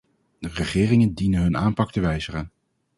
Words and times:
De 0.39 0.47
regeringen 0.49 1.13
dienen 1.13 1.41
hun 1.41 1.57
aanpak 1.57 1.91
te 1.91 1.99
wijzigen. 1.99 2.51